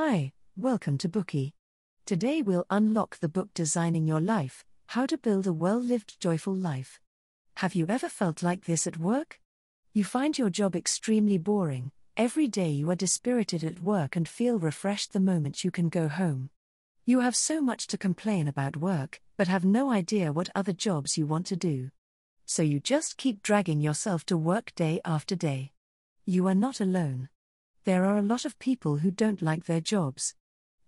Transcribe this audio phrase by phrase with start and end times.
[0.00, 1.54] Hi, welcome to Bookey.
[2.06, 6.54] Today we'll unlock the book Designing Your Life How to Build a Well Lived Joyful
[6.54, 7.00] Life.
[7.56, 9.40] Have you ever felt like this at work?
[9.92, 14.60] You find your job extremely boring, every day you are dispirited at work and feel
[14.60, 16.50] refreshed the moment you can go home.
[17.04, 21.18] You have so much to complain about work, but have no idea what other jobs
[21.18, 21.90] you want to do.
[22.46, 25.72] So you just keep dragging yourself to work day after day.
[26.24, 27.30] You are not alone.
[27.88, 30.34] There are a lot of people who don't like their jobs.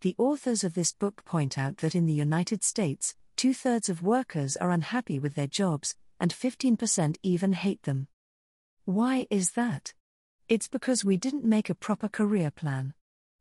[0.03, 4.03] The authors of this book point out that in the United States, two thirds of
[4.03, 8.09] workers are unhappy with their jobs, and 15% even hate them.
[8.85, 9.95] Why is that?
[10.47, 12.93] It's because we didn't make a proper career plan.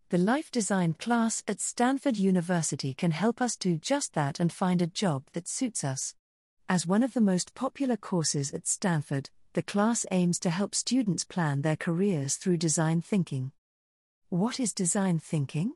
[0.07, 4.81] The life design class at Stanford University can help us do just that and find
[4.81, 6.15] a job that suits us.
[6.69, 11.25] As one of the most popular courses at Stanford, the class aims to help students
[11.25, 13.51] plan their careers through design thinking.
[14.29, 15.73] What is design thinking?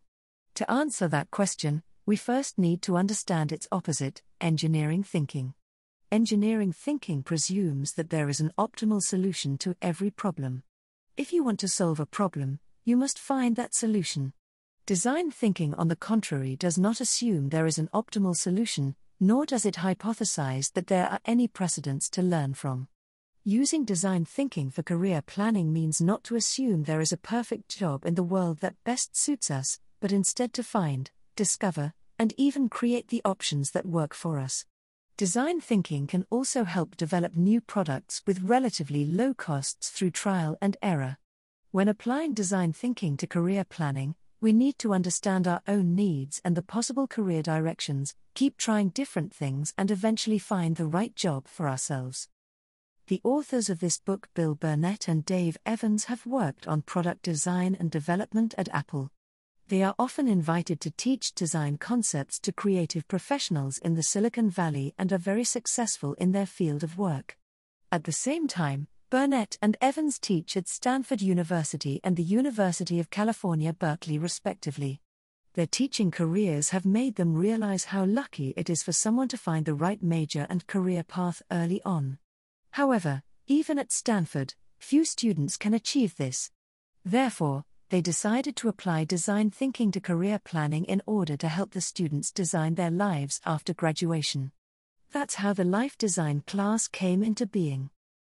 [0.53, 5.55] To answer that question, we first need to understand its opposite, engineering thinking.
[6.12, 10.62] Engineering thinking presumes that there is an optimal solution to every problem.
[11.18, 14.34] If you want to solve a problem, you must find that solution.
[14.85, 19.65] Design thinking, on the contrary, does not assume there is an optimal solution, nor does
[19.65, 22.87] it hypothesize that there are any precedents to learn from.
[23.46, 28.05] Using design thinking for career planning means not to assume there is a perfect job
[28.05, 33.10] in the world that best suits us, but instead to find, discover, and even create
[33.10, 34.66] the options that work for us.
[35.18, 40.77] Design thinking can also help develop new products with relatively low costs through trial and
[40.82, 41.18] error.
[41.71, 46.55] When applying design thinking to career planning, we need to understand our own needs and
[46.55, 51.68] the possible career directions, keep trying different things, and eventually find the right job for
[51.68, 52.30] ourselves.
[53.07, 57.76] The authors of this book, Bill Burnett and Dave Evans, have worked on product design
[57.77, 59.12] and development at Apple.
[59.68, 64.94] They are often invited to teach design concepts to creative professionals in the Silicon Valley
[64.97, 67.38] and are very successful in their field of work.
[67.91, 73.09] At the same time, Burnett and Evans teach at Stanford University and the University of
[73.09, 75.02] California, Berkeley, respectively.
[75.56, 79.66] Their teaching careers have made them realize how lucky it is for someone to find
[79.66, 82.18] the right major and career path early on.
[82.73, 86.50] However, even at Stanford, few students can achieve this.
[87.06, 91.81] Therefore, they decided to apply design thinking to career planning in order to help the
[91.81, 94.51] students design their lives after graduation.
[95.11, 97.91] That's how the life design class came into being.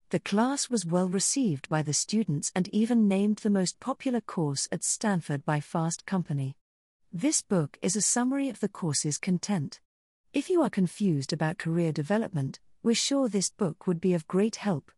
[0.10, 4.70] The class was well received by the students and even named the most popular course
[4.72, 6.56] at Stanford by Fast Company.
[7.12, 9.82] This book is a summary of the course's content.
[10.32, 14.58] If you are confused about career development, we're sure this book would be of great
[14.58, 14.92] help.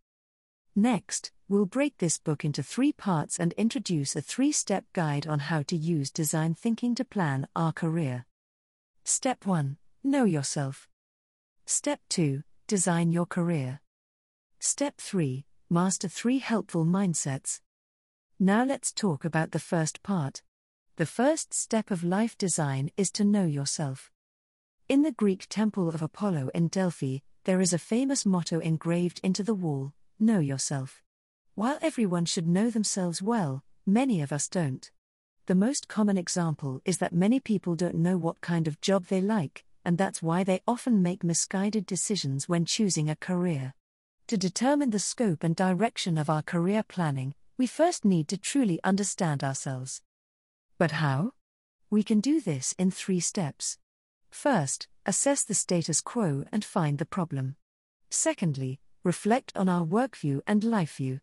[0.75, 5.40] Next, we'll break this book into three parts and introduce a three step guide on
[5.40, 8.25] how to use design thinking to plan our career.
[9.03, 10.88] Step 1 Know yourself.
[11.66, 13.81] Step 2 Design your career.
[14.59, 17.62] Step 3 Master three helpful mindsets.
[18.38, 20.41] Now let's talk about the first part.
[20.97, 24.12] The first step of life design is to know yourself.
[24.90, 29.44] In the Greek temple of Apollo in Delphi, there is a famous motto engraved into
[29.44, 29.94] the wall
[30.24, 31.02] Know yourself.
[31.56, 34.91] While everyone should know themselves well, many of us don't.
[35.47, 39.19] The most common example is that many people don't know what kind of job they
[39.19, 43.73] like, and that's why they often make misguided decisions when choosing a career.
[44.28, 48.79] To determine the scope and direction of our career planning, we first need to truly
[48.84, 50.03] understand ourselves.
[50.78, 51.31] But how?
[51.90, 53.79] We can do this in three steps.
[54.29, 57.56] First, assess the status quo and find the problem.
[58.10, 61.20] Secondly, reflect on our work view and life view.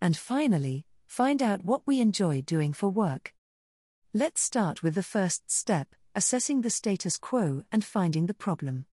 [0.00, 3.34] And finally, find out what we enjoy doing for work.
[4.12, 8.86] Let's start with the first step assessing the status quo and finding the problem.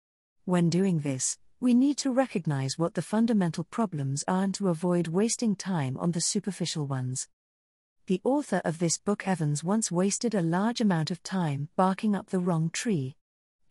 [0.46, 5.08] When doing this, we need to recognize what the fundamental problems are and to avoid
[5.08, 7.28] wasting time on the superficial ones.
[8.06, 12.30] The author of this book, Evans, once wasted a large amount of time barking up
[12.30, 13.16] the wrong tree.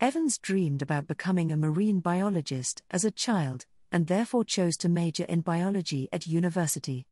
[0.00, 5.24] Evans dreamed about becoming a marine biologist as a child, and therefore chose to major
[5.24, 7.06] in biology at university.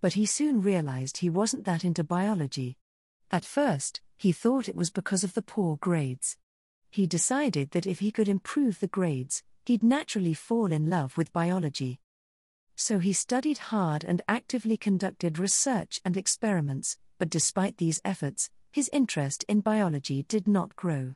[0.00, 2.76] But he soon realized he wasn't that into biology.
[3.30, 6.36] At first, he thought it was because of the poor grades.
[6.90, 11.32] He decided that if he could improve the grades, he'd naturally fall in love with
[11.32, 12.00] biology.
[12.74, 18.90] So he studied hard and actively conducted research and experiments, but despite these efforts, his
[18.92, 21.14] interest in biology did not grow.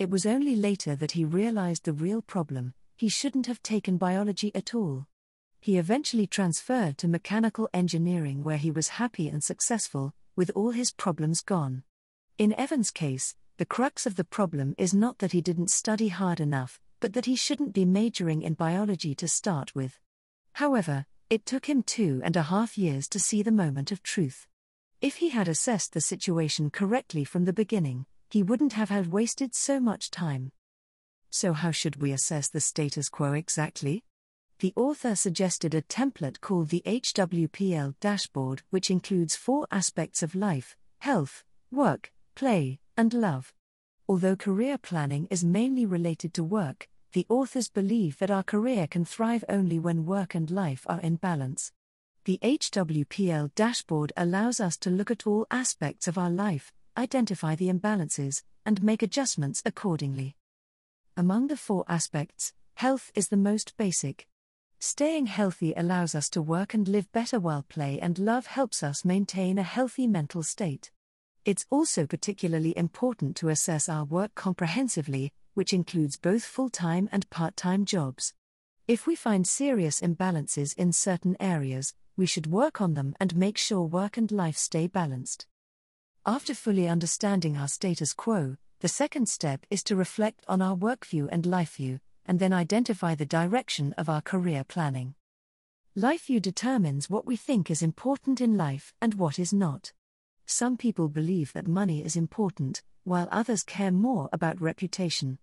[0.00, 4.50] It was only later that he realized the real problem he shouldn't have taken biology
[4.54, 5.06] at all.
[5.60, 10.90] He eventually transferred to mechanical engineering where he was happy and successful, with all his
[10.90, 11.82] problems gone.
[12.38, 16.40] In Evan's case, the crux of the problem is not that he didn't study hard
[16.40, 19.98] enough, but that he shouldn't be majoring in biology to start with.
[20.54, 24.46] However, it took him two and a half years to see the moment of truth.
[25.02, 29.54] If he had assessed the situation correctly from the beginning, he wouldn't have had wasted
[29.54, 30.52] so much time.
[31.30, 34.04] So, how should we assess the status quo exactly?
[34.60, 40.76] The author suggested a template called the HWPL dashboard, which includes four aspects of life
[40.98, 43.54] health, work, play, and love.
[44.08, 49.04] Although career planning is mainly related to work, the authors believe that our career can
[49.04, 51.72] thrive only when work and life are in balance.
[52.24, 57.68] The HWPL dashboard allows us to look at all aspects of our life, identify the
[57.68, 60.36] imbalances, and make adjustments accordingly.
[61.16, 64.26] Among the four aspects, health is the most basic.
[64.78, 69.04] Staying healthy allows us to work and live better while play and love helps us
[69.04, 70.90] maintain a healthy mental state.
[71.44, 77.28] It's also particularly important to assess our work comprehensively, which includes both full time and
[77.28, 78.34] part time jobs.
[78.88, 83.56] If we find serious imbalances in certain areas, we should work on them and make
[83.56, 85.46] sure work and life stay balanced.
[86.26, 91.06] After fully understanding our status quo, the second step is to reflect on our work
[91.06, 95.14] view and life view, and then identify the direction of our career planning.
[95.96, 99.94] Life view determines what we think is important in life and what is not.
[100.44, 105.38] Some people believe that money is important, while others care more about reputation.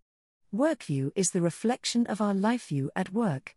[0.53, 3.56] Workview is the reflection of our life view at work.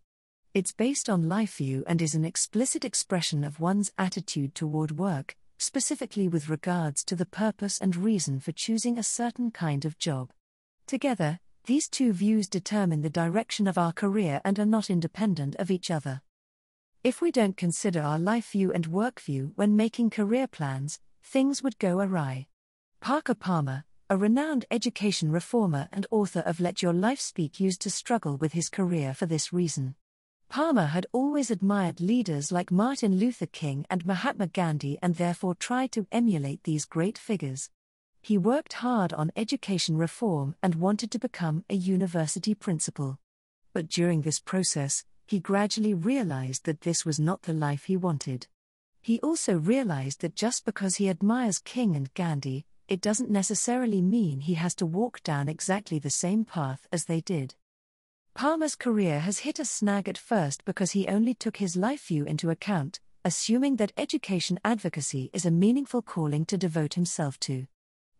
[0.55, 5.37] It's based on life view and is an explicit expression of one's attitude toward work,
[5.61, 10.33] specifically with regards to the purpose and reason for choosing a certain kind of job.
[10.87, 15.71] Together, these two views determine the direction of our career and are not independent of
[15.71, 16.23] each other.
[17.05, 21.63] If we don't consider our life view and work view when making career plans, things
[21.63, 22.47] would go awry.
[23.01, 27.91] Parker Palmer, a renowned education reformer and author of Let Your Life Speak, used to
[27.91, 29.95] struggle with his career for this reason.
[30.51, 35.93] Palmer had always admired leaders like Martin Luther King and Mahatma Gandhi and therefore tried
[35.93, 37.71] to emulate these great figures.
[38.21, 43.21] He worked hard on education reform and wanted to become a university principal.
[43.73, 48.49] But during this process, he gradually realized that this was not the life he wanted.
[49.01, 54.41] He also realized that just because he admires King and Gandhi, it doesn't necessarily mean
[54.41, 57.55] he has to walk down exactly the same path as they did.
[58.41, 62.25] Palmer's career has hit a snag at first because he only took his life view
[62.25, 67.67] into account, assuming that education advocacy is a meaningful calling to devote himself to.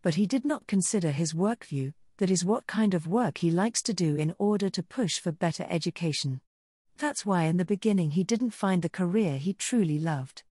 [0.03, 3.49] But he did not consider his work view, that is, what kind of work he
[3.49, 6.39] likes to do in order to push for better education.
[6.99, 10.43] That's why in the beginning he didn't find the career he truly loved.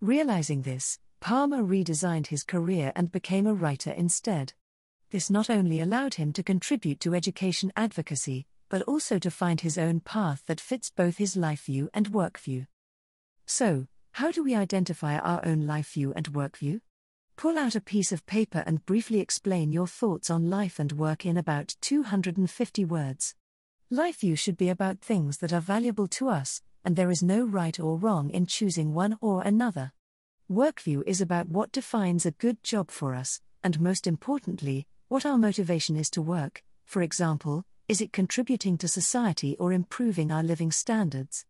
[0.00, 4.54] Realizing this, Palmer redesigned his career and became a writer instead.
[5.10, 9.76] This not only allowed him to contribute to education advocacy, but also to find his
[9.76, 12.64] own path that fits both his life view and work view.
[13.44, 16.80] So, how do we identify our own life view and work view?
[17.36, 21.26] Pull out a piece of paper and briefly explain your thoughts on life and work
[21.26, 23.34] in about 250 words.
[23.90, 27.44] Life view should be about things that are valuable to us, and there is no
[27.44, 29.92] right or wrong in choosing one or another.
[30.50, 35.36] Workview is about what defines a good job for us, and most importantly, what our
[35.36, 36.62] motivation is to work.
[36.86, 41.44] For example, is it contributing to society or improving our living standards?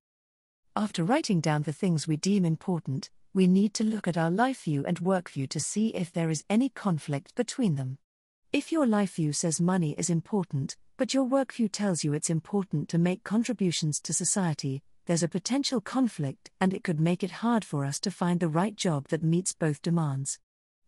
[0.75, 4.65] After writing down the things we deem important, we need to look at our life
[4.65, 7.97] view and work view to see if there is any conflict between them.
[8.53, 12.29] If your life view says money is important, but your work view tells you it's
[12.29, 17.43] important to make contributions to society, there's a potential conflict and it could make it
[17.47, 20.41] hard for us to find the right job that meets both demands.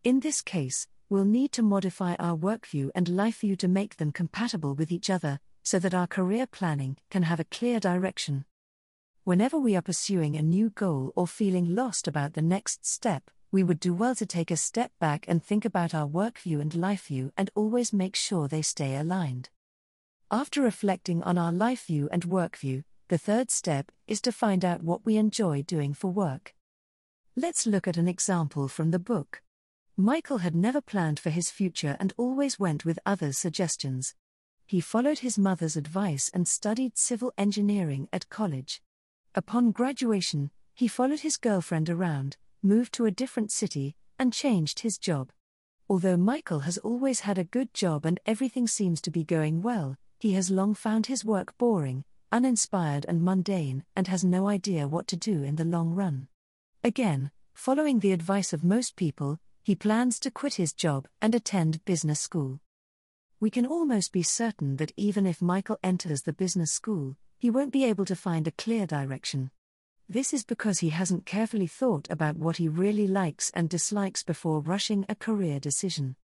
[0.03, 3.97] In this case, we'll need to modify our work view and life view to make
[3.97, 8.45] them compatible with each other, so that our career planning can have a clear direction.
[9.25, 13.63] Whenever we are pursuing a new goal or feeling lost about the next step, we
[13.63, 16.75] would do well to take a step back and think about our work view and
[16.75, 19.49] life view and always make sure they stay aligned.
[20.31, 24.65] After reflecting on our life view and work view, the third step is to find
[24.65, 26.55] out what we enjoy doing for work.
[27.37, 29.44] Let's look at an example from the book.
[29.97, 34.17] Michael had never planned for his future and always went with others' suggestions.
[34.67, 38.83] He followed his mother's advice and studied civil engineering at college.
[39.37, 44.99] Upon graduation, he followed his girlfriend around, moved to a different city, and changed his
[44.99, 45.31] job.
[45.89, 49.97] Although Michael has always had a good job and everything seems to be going well,
[50.19, 55.07] he has long found his work boring, uninspired and mundane, and has no idea what
[55.07, 56.27] to do in the long run.
[56.83, 61.83] Again, following the advice of most people, He plans to quit his job and attend
[61.87, 62.61] business school.
[63.41, 67.73] We can almost be certain that even if Michael enters the business school, he won't
[67.73, 69.51] be able to find a clear direction.
[70.07, 74.61] This is because he hasn't carefully thought about what he really likes and dislikes before
[74.61, 76.17] rushing a career decision.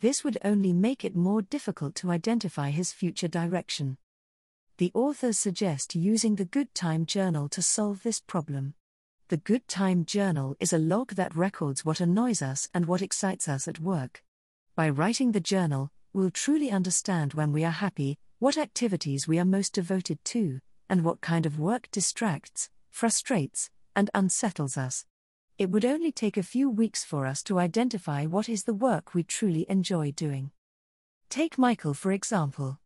[0.00, 3.96] This would only make it more difficult to identify his future direction.
[4.76, 8.74] The authors suggest using the Good Time Journal to solve this problem.
[9.28, 13.48] The Good Time Journal is a log that records what annoys us and what excites
[13.48, 14.22] us at work.
[14.76, 19.44] By writing the journal, we'll truly understand when we are happy, what activities we are
[19.44, 25.04] most devoted to, and what kind of work distracts, frustrates, and unsettles us.
[25.58, 29.12] It would only take a few weeks for us to identify what is the work
[29.12, 30.52] we truly enjoy doing.
[31.30, 32.78] Take Michael for example.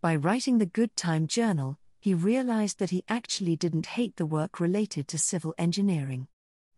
[0.00, 4.60] By writing the Good Time Journal, he realized that he actually didn't hate the work
[4.60, 6.28] related to civil engineering.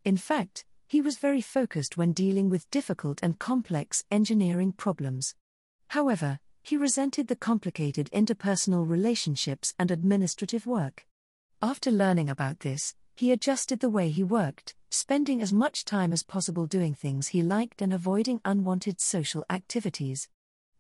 [0.05, 5.35] In fact, he was very focused when dealing with difficult and complex engineering problems.
[5.89, 11.09] However, he resented the complicated interpersonal relationships and administrative work.
[11.61, 16.23] After learning about this, he adjusted the way he worked, spending as much time as
[16.23, 20.29] possible doing things he liked and avoiding unwanted social activities.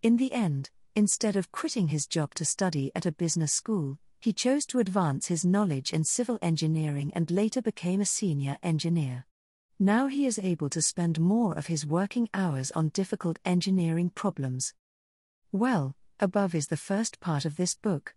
[0.05, 4.33] In the end, instead of quitting his job to study at a business school, he
[4.33, 9.25] chose to advance his knowledge in civil engineering and later became a senior engineer.
[9.79, 14.75] Now he is able to spend more of his working hours on difficult engineering problems.
[15.53, 18.17] Well, above is the first part of this book.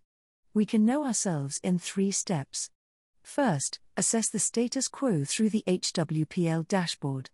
[0.52, 2.70] We can know ourselves in three steps.
[3.22, 7.30] First, assess the status quo through the HWPL dashboard.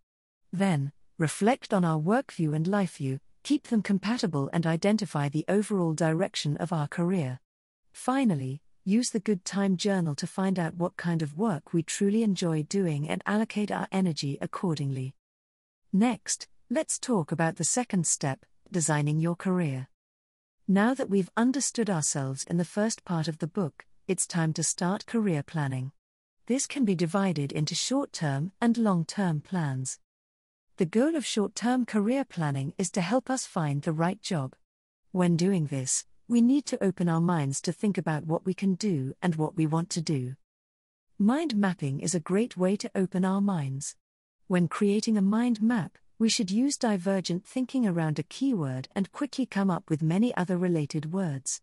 [0.52, 5.46] Then, reflect on our work view and life view, keep them compatible, and identify the
[5.48, 7.40] overall direction of our career.
[7.94, 12.22] Finally, use the Good Time Journal to find out what kind of work we truly
[12.22, 15.16] enjoy doing and allocate our energy accordingly.
[15.92, 19.88] Next, let's talk about the second step designing your career.
[20.68, 24.62] Now that we've understood ourselves in the first part of the book, it's time to
[24.62, 25.90] start career planning.
[26.46, 29.98] This can be divided into short term and long term plans.
[30.76, 34.54] The goal of short term career planning is to help us find the right job.
[35.10, 38.74] When doing this, we need to open our minds to think about what we can
[38.74, 40.34] do and what we want to do.
[41.18, 43.94] Mind mapping is a great way to open our minds.
[44.48, 49.46] When creating a mind map, we should use divergent thinking around a keyword and quickly
[49.46, 51.60] come up with many other related words.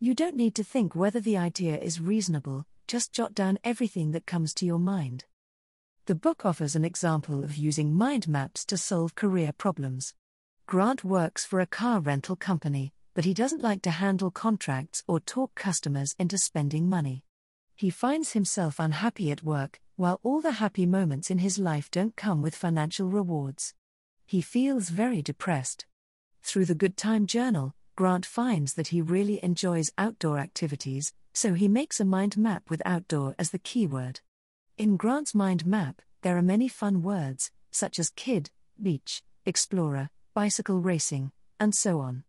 [0.00, 4.26] You don't need to think whether the idea is reasonable, just jot down everything that
[4.26, 5.24] comes to your mind.
[6.06, 10.14] The book offers an example of using mind maps to solve career problems.
[10.66, 15.20] Grant works for a car rental company, but he doesn't like to handle contracts or
[15.20, 17.22] talk customers into spending money.
[17.76, 22.16] He finds himself unhappy at work, while all the happy moments in his life don't
[22.16, 23.74] come with financial rewards
[24.30, 25.86] he feels very depressed.
[26.44, 31.66] Through the Good Time Journal, Grant finds that he really enjoys outdoor activities, so he
[31.66, 34.20] makes a mind map with outdoor as the keyword.
[34.78, 38.50] In Grant's mind map, there are many fun words, such as kid,
[38.80, 42.22] beach, explorer, bicycle racing, and so on.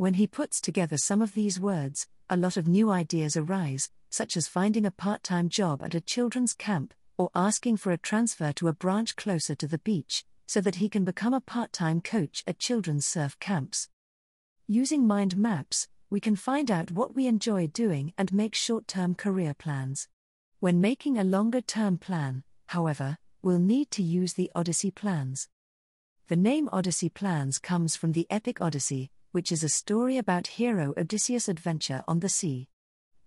[0.00, 4.34] When he puts together some of these words, a lot of new ideas arise, such
[4.34, 8.50] as finding a part time job at a children's camp, or asking for a transfer
[8.54, 12.00] to a branch closer to the beach, so that he can become a part time
[12.00, 13.90] coach at children's surf camps.
[14.66, 19.14] Using mind maps, we can find out what we enjoy doing and make short term
[19.14, 20.08] career plans.
[20.60, 25.50] When making a longer term plan, however, we'll need to use the Odyssey plans.
[26.28, 30.94] The name Odyssey Plans comes from the epic Odyssey, which is a story about hero
[30.96, 32.68] Odysseus' adventure on the sea.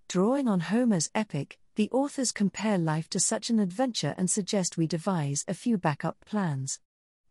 [0.08, 4.88] Drawing on Homer's epic, the authors compare life to such an adventure and suggest we
[4.88, 6.80] devise a few backup plans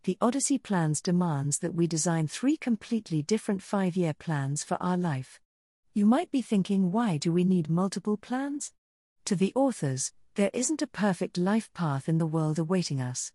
[0.04, 4.96] the Odyssey Plans demands that we design three completely different five year plans for our
[4.96, 5.38] life.
[5.94, 8.72] You might be thinking, why do we need multiple plans?
[9.26, 13.30] To the authors, there isn't a perfect life path in the world awaiting us.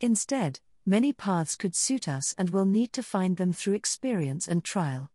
[0.00, 4.64] Instead, many paths could suit us and we'll need to find them through experience and
[4.64, 5.10] trial.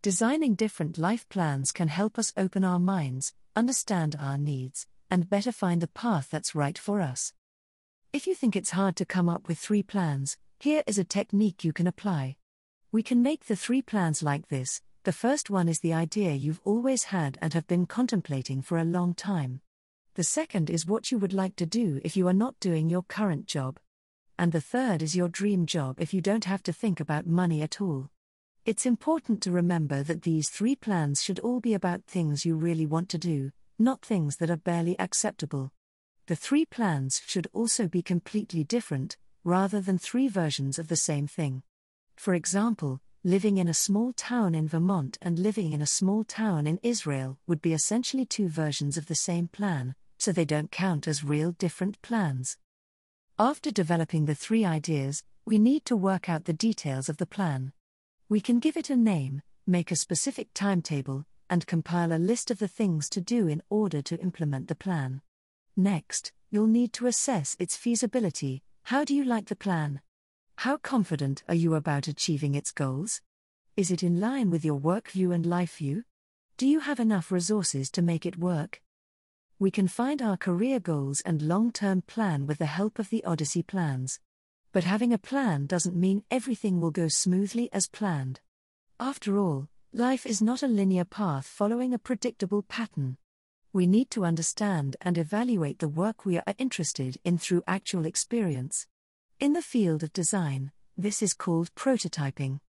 [0.00, 5.52] Designing different life plans can help us open our minds, understand our needs, and better
[5.52, 7.32] find the path that's right for us.
[8.12, 11.64] If you think it's hard to come up with three plans, here is a technique
[11.64, 12.36] you can apply.
[12.92, 16.60] We can make the three plans like this the first one is the idea you've
[16.64, 19.60] always had and have been contemplating for a long time.
[20.14, 23.04] The second is what you would like to do if you are not doing your
[23.04, 23.78] current job.
[24.38, 27.62] And the third is your dream job if you don't have to think about money
[27.62, 28.10] at all.
[28.66, 32.84] It's important to remember that these three plans should all be about things you really
[32.84, 35.72] want to do, not things that are barely acceptable.
[36.26, 41.26] The three plans should also be completely different, rather than three versions of the same
[41.26, 41.62] thing.
[42.16, 46.66] For example, living in a small town in Vermont and living in a small town
[46.66, 51.06] in Israel would be essentially two versions of the same plan, so they don't count
[51.06, 52.58] as real different plans.
[53.38, 57.74] After developing the three ideas, we need to work out the details of the plan.
[58.30, 62.58] We can give it a name, make a specific timetable, and compile a list of
[62.58, 65.20] the things to do in order to implement the plan.
[65.76, 68.62] Next, you'll need to assess its feasibility.
[68.84, 70.00] How do you like the plan?
[70.56, 73.20] How confident are you about achieving its goals?
[73.76, 76.04] Is it in line with your work view and life view?
[76.56, 78.80] Do you have enough resources to make it work?
[79.58, 83.24] We can find our career goals and long term plan with the help of the
[83.24, 84.20] Odyssey plans.
[84.70, 88.40] But having a plan doesn't mean everything will go smoothly as planned.
[89.00, 93.16] After all, life is not a linear path following a predictable pattern.
[93.72, 98.86] We need to understand and evaluate the work we are interested in through actual experience.
[99.40, 102.60] In the field of design, this is called prototyping.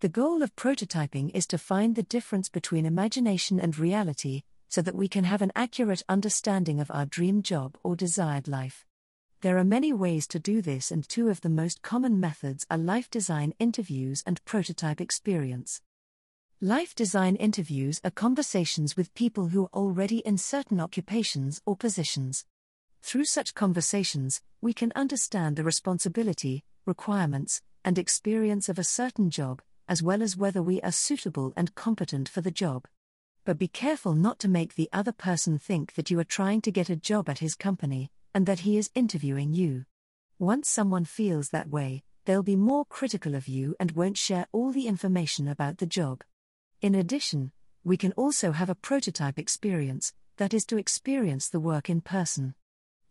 [0.00, 4.94] The goal of prototyping is to find the difference between imagination and reality, so that
[4.94, 8.84] we can have an accurate understanding of our dream job or desired life.
[9.42, 12.78] There are many ways to do this, and two of the most common methods are
[12.78, 15.82] life design interviews and prototype experience.
[16.60, 22.46] Life design interviews are conversations with people who are already in certain occupations or positions.
[23.02, 29.60] Through such conversations, we can understand the responsibility, requirements, and experience of a certain job,
[29.86, 32.88] as well as whether we are suitable and competent for the job.
[33.46, 36.72] But be careful not to make the other person think that you are trying to
[36.72, 39.84] get a job at his company, and that he is interviewing you.
[40.40, 44.72] Once someone feels that way, they'll be more critical of you and won't share all
[44.72, 46.24] the information about the job.
[46.82, 47.52] In addition,
[47.84, 52.56] we can also have a prototype experience, that is to experience the work in person.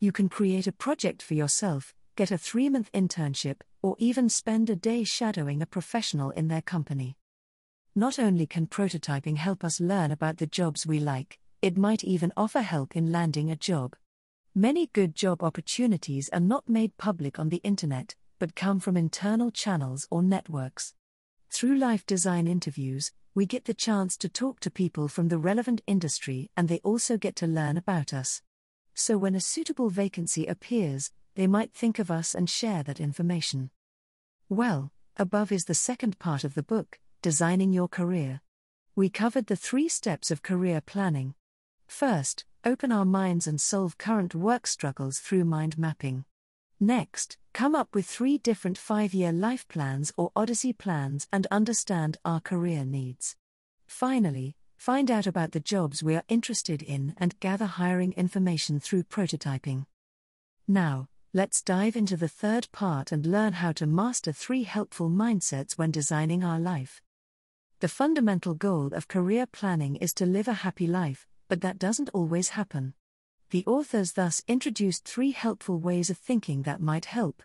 [0.01, 4.69] You can create a project for yourself, get a three month internship, or even spend
[4.69, 7.15] a day shadowing a professional in their company.
[7.95, 12.33] Not only can prototyping help us learn about the jobs we like, it might even
[12.35, 13.95] offer help in landing a job.
[14.53, 19.51] Many good job opportunities are not made public on the internet, but come from internal
[19.51, 20.93] channels or networks.
[21.49, 25.81] Through life design interviews, we get the chance to talk to people from the relevant
[25.87, 28.41] industry and they also get to learn about us
[28.95, 33.69] so when a suitable vacancy appears, they might think of us and share that information.
[34.47, 38.41] Well, above is the second part of the book, Designing Your Career.
[38.95, 41.35] We covered the three steps of career planning.
[41.87, 46.25] First, open our minds and solve current work struggles through mind mapping.
[46.79, 52.17] Next, come up with three different five year life plans or Odyssey plans and understand
[52.25, 53.35] our career needs.
[53.87, 59.03] Finally, Find out about the jobs we are interested in and gather hiring information through
[59.03, 59.85] prototyping.
[60.67, 65.77] Now, let's dive into the third part and learn how to master three helpful mindsets
[65.77, 67.01] when designing our life.
[67.79, 72.09] The fundamental goal of career planning is to live a happy life, but that doesn't
[72.13, 72.93] always happen.
[73.49, 77.43] The authors thus introduced three helpful ways of thinking that might help.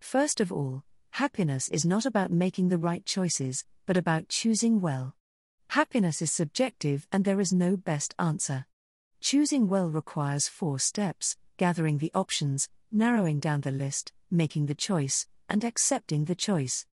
[0.00, 5.14] First of all, happiness is not about making the right choices, but about choosing well.
[5.68, 8.66] Happiness is subjective and there is no best answer.
[9.20, 15.26] Choosing well requires four steps gathering the options, narrowing down the list, making the choice,
[15.48, 16.86] and accepting the choice.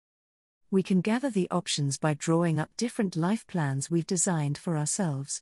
[0.71, 5.41] We can gather the options by drawing up different life plans we've designed for ourselves.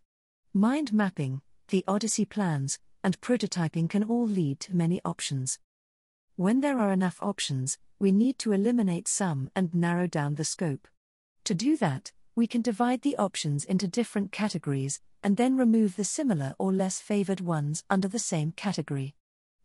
[0.54, 5.60] Mind mapping, the Odyssey plans, and prototyping can all lead to many options.
[6.36, 10.88] When there are enough options, we need to eliminate some and narrow down the scope.
[11.46, 16.04] To do that, we can divide the options into different categories, and then remove the
[16.04, 19.16] similar or less favored ones under the same category.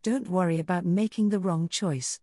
[0.03, 2.21] Don't worry about making the wrong choice.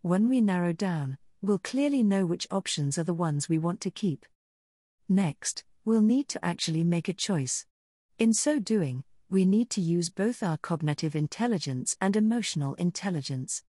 [0.00, 3.90] When we narrow down, we'll clearly know which options are the ones we want to
[3.90, 4.26] keep.
[5.08, 7.64] Next, we'll need to actually make a choice.
[8.18, 13.62] In so doing, we need to use both our cognitive intelligence and emotional intelligence.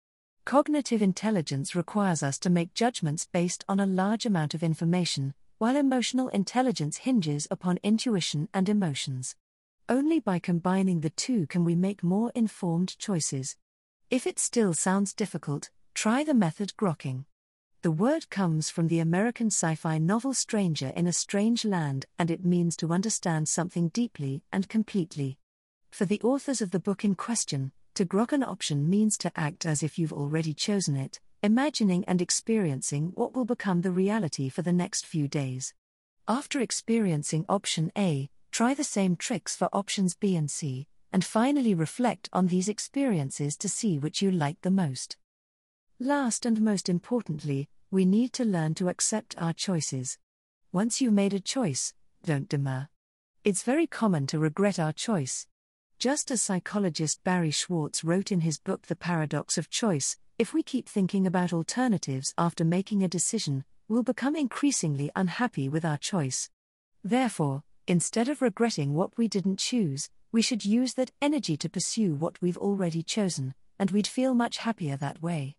[0.46, 5.76] Cognitive intelligence requires us to make judgments based on a large amount of information, while
[5.76, 9.36] emotional intelligence hinges upon intuition and emotions.
[9.88, 13.58] Only by combining the two can we make more informed choices.
[14.10, 17.26] If it still sounds difficult, try the method grokking.
[17.82, 22.30] The word comes from the American sci fi novel Stranger in a Strange Land, and
[22.30, 25.38] it means to understand something deeply and completely.
[25.90, 29.66] For the authors of the book in question, to grok an option means to act
[29.66, 34.62] as if you've already chosen it, imagining and experiencing what will become the reality for
[34.62, 35.74] the next few days.
[36.28, 41.74] After experiencing option A, try the same tricks for options B and C, and finally
[41.74, 45.16] reflect on these experiences to see which you like the most.
[46.02, 50.18] Last and most importantly, we need to learn to accept our choices.
[50.72, 52.88] Once you've made a choice, don't demur.
[53.44, 55.46] It's very common to regret our choice.
[55.98, 60.64] Just as psychologist Barry Schwartz wrote in his book The Paradox of Choice, if we
[60.64, 66.50] keep thinking about alternatives after making a decision, we'll become increasingly unhappy with our choice.
[67.04, 72.16] Therefore, instead of regretting what we didn't choose, we should use that energy to pursue
[72.16, 75.58] what we've already chosen, and we'd feel much happier that way.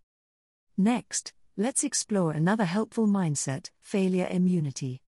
[0.80, 5.02] Next, let's explore another helpful mindset failure immunity.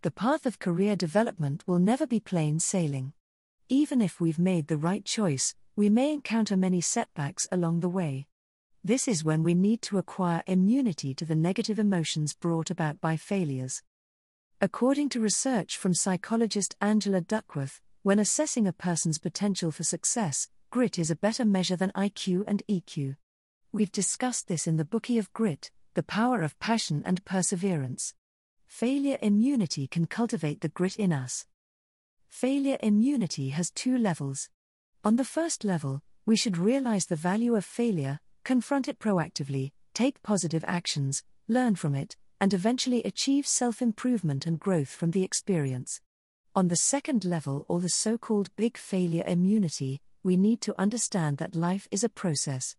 [0.00, 3.12] The path of career development will never be plain sailing.
[3.68, 8.26] Even if we've made the right choice, we may encounter many setbacks along the way.
[8.82, 13.18] This is when we need to acquire immunity to the negative emotions brought about by
[13.18, 13.82] failures.
[14.62, 20.98] According to research from psychologist Angela Duckworth, when assessing a person's potential for success, grit
[20.98, 23.16] is a better measure than IQ and EQ.
[23.70, 28.14] We've discussed this in the Bookey of Grit, the power of passion and perseverance.
[28.66, 31.44] Failure immunity can cultivate the grit in us.
[32.28, 34.48] Failure immunity has two levels.
[35.04, 40.22] On the first level, we should realize the value of failure, confront it proactively, take
[40.22, 46.00] positive actions, learn from it, and eventually achieve self improvement and growth from the experience.
[46.54, 51.36] On the second level, or the so called big failure immunity, we need to understand
[51.36, 52.74] that life is a process.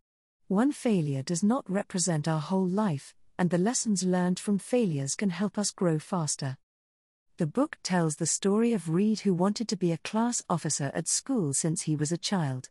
[0.49, 5.29] One failure does not represent our whole life, and the lessons learned from failures can
[5.29, 6.57] help us grow faster.
[7.37, 11.07] The book tells the story of Reed, who wanted to be a class officer at
[11.07, 12.69] school since he was a child.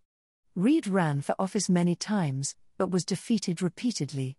[0.56, 4.36] Reed ran for office many times, but was defeated repeatedly.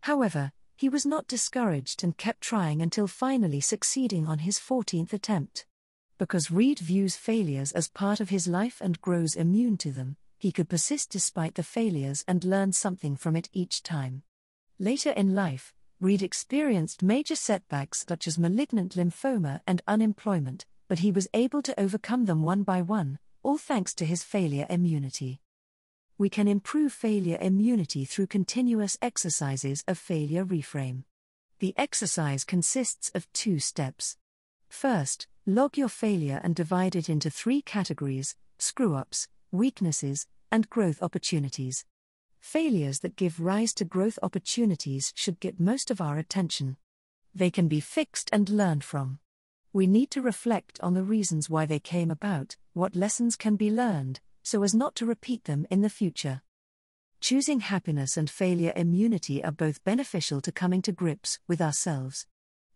[0.00, 5.64] However, he was not discouraged and kept trying until finally succeeding on his 14th attempt.
[6.18, 10.50] Because Reed views failures as part of his life and grows immune to them, he
[10.50, 14.22] could persist despite the failures and learn something from it each time.
[14.78, 21.12] Later in life, Reed experienced major setbacks such as malignant lymphoma and unemployment, but he
[21.12, 25.42] was able to overcome them one by one, all thanks to his failure immunity.
[26.16, 31.04] We can improve failure immunity through continuous exercises of failure reframe.
[31.58, 34.16] The exercise consists of two steps.
[34.70, 41.02] First, log your failure and divide it into three categories screw ups, weaknesses, and growth
[41.02, 41.84] opportunities.
[42.40, 46.76] Failures that give rise to growth opportunities should get most of our attention.
[47.34, 49.18] They can be fixed and learned from.
[49.72, 53.70] We need to reflect on the reasons why they came about, what lessons can be
[53.70, 56.42] learned, so as not to repeat them in the future.
[57.20, 62.26] Choosing happiness and failure immunity are both beneficial to coming to grips with ourselves.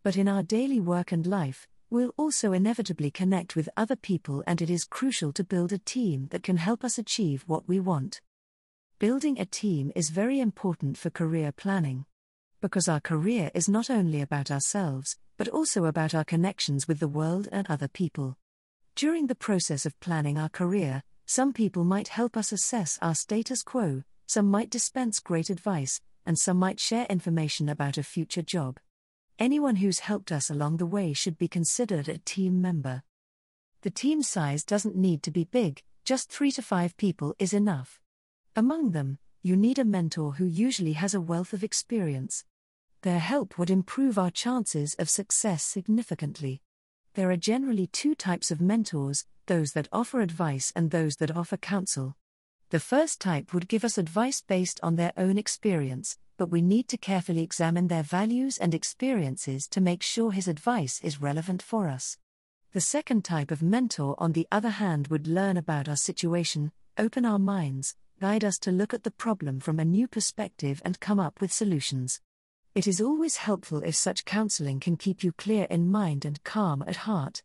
[0.02, 4.60] But in our daily work and life, We'll also inevitably connect with other people, and
[4.60, 8.20] it is crucial to build a team that can help us achieve what we want.
[8.98, 12.04] Building a team is very important for career planning.
[12.60, 17.06] Because our career is not only about ourselves, but also about our connections with the
[17.06, 18.38] world and other people.
[18.96, 23.62] During the process of planning our career, some people might help us assess our status
[23.62, 28.80] quo, some might dispense great advice, and some might share information about a future job.
[29.38, 33.02] Anyone who's helped us along the way should be considered a team member.
[33.82, 38.00] The team size doesn't need to be big, just three to five people is enough.
[38.54, 42.44] Among them, you need a mentor who usually has a wealth of experience.
[43.02, 46.62] Their help would improve our chances of success significantly.
[47.14, 51.56] There are generally two types of mentors those that offer advice and those that offer
[51.56, 52.16] counsel.
[52.70, 56.88] The first type would give us advice based on their own experience, but we need
[56.88, 61.88] to carefully examine their values and experiences to make sure his advice is relevant for
[61.88, 62.18] us.
[62.72, 67.24] The second type of mentor, on the other hand, would learn about our situation, open
[67.24, 71.20] our minds, guide us to look at the problem from a new perspective, and come
[71.20, 72.20] up with solutions.
[72.74, 76.82] It is always helpful if such counseling can keep you clear in mind and calm
[76.86, 77.44] at heart.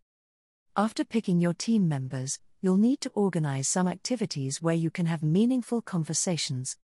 [0.76, 5.22] After picking your team members, you'll need to organize some activities where you can have
[5.22, 6.78] meaningful conversations.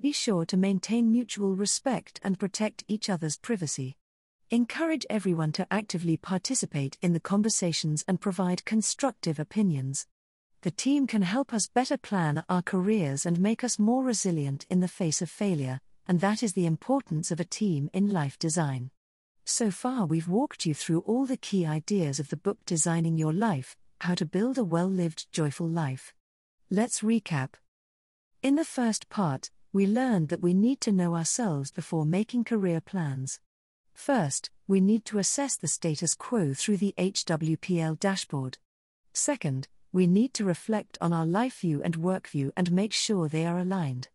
[0.00, 3.96] Be sure to maintain mutual respect and protect each other's privacy.
[4.50, 10.06] Encourage everyone to actively participate in the conversations and provide constructive opinions.
[10.62, 14.80] The team can help us better plan our careers and make us more resilient in
[14.80, 18.90] the face of failure, and that is the importance of a team in life design.
[19.44, 23.32] So far, we've walked you through all the key ideas of the book Designing Your
[23.32, 26.12] Life How to Build a Well Lived, Joyful Life.
[26.68, 27.50] Let's recap.
[28.42, 32.80] In the first part, we learned that we need to know ourselves before making career
[32.80, 33.40] plans.
[33.92, 38.58] First, we need to assess the status quo through the HWPL dashboard.
[39.12, 43.28] Second, we need to reflect on our life view and work view and make sure
[43.28, 44.10] they are aligned.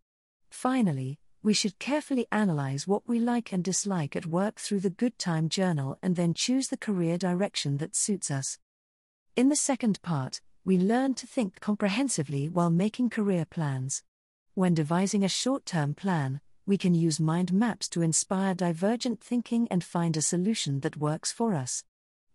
[0.50, 5.20] Finally, we should carefully analyze what we like and dislike at work through the Good
[5.20, 8.60] Time Journal and then choose the career direction that suits us.
[9.36, 14.04] In the second part, we learn to think comprehensively while making career plans.
[14.60, 19.70] When devising a short term plan, we can use mind maps to inspire divergent thinking
[19.72, 21.86] and find a solution that works for us.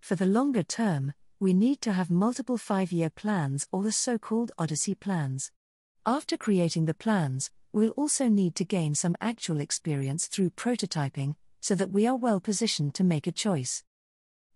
[0.00, 4.16] For the longer term, we need to have multiple five year plans or the so
[4.16, 5.50] called Odyssey plans.
[6.06, 11.74] After creating the plans, we'll also need to gain some actual experience through prototyping so
[11.74, 13.84] that we are well positioned to make a choice.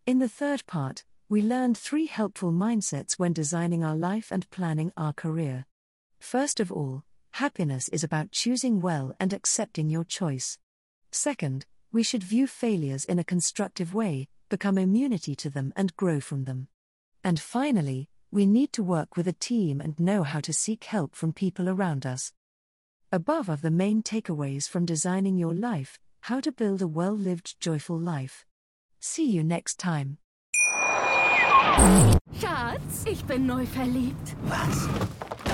[0.06, 4.90] In the third part, we learned three helpful mindsets when designing our life and planning
[4.96, 5.66] our career.
[6.18, 7.04] First of all,
[7.38, 10.58] happiness is about choosing well and accepting your choice.
[11.12, 16.18] Second, we should view failures in a constructive way, become immunity to them, and grow
[16.18, 16.66] from them.
[17.22, 21.14] And finally, we need to work with a team and know how to seek help
[21.14, 22.32] from people around us.
[23.12, 27.60] Above are the main takeaways from designing your life how to build a well lived,
[27.60, 28.44] joyful life.
[28.98, 30.18] See you next time.
[32.40, 34.34] Schatz, ich bin neu verliebt.
[34.50, 35.37] Was?